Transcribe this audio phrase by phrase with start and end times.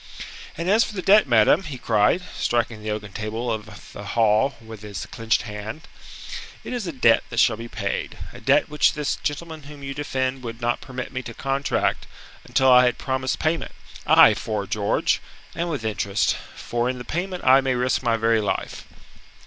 [0.57, 4.55] "And as for the debt, madam," he cried, striking the oaken table of the hall
[4.59, 5.87] with his clenched hand,
[6.63, 9.93] "it is a debt that shall be paid, a debt which this gentleman whom you
[9.93, 12.07] defend would not permit me to contract
[12.43, 13.73] until I had promised payment
[14.07, 15.21] aye, 'fore George!
[15.53, 18.87] and with interest, for in the payment I may risk my very life."